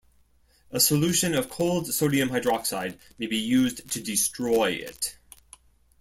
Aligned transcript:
A 0.71 0.79
solution 0.79 1.35
of 1.35 1.47
cold 1.47 1.93
sodium 1.93 2.29
hydroxide 2.29 2.97
may 3.19 3.27
be 3.27 3.37
used 3.37 3.87
to 3.91 4.01
destroy 4.01 4.71
it. 4.71 5.15